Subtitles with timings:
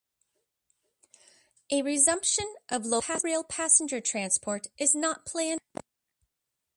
[1.69, 5.83] A resumption of local rail passenger transport is not planned there.